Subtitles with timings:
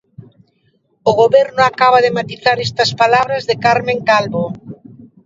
[1.09, 4.45] O Goberno acaba de matizar estas palabras de Carmen Calvo.